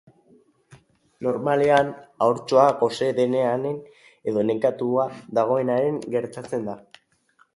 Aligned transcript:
Normalean, 1.27 1.91
haurtxoa 2.27 2.63
gose 2.79 3.09
denean 3.19 3.67
edo 4.33 4.47
nekatuta 4.51 5.05
dagoenean 5.41 6.03
gertatzen 6.17 6.69
da. 6.71 6.79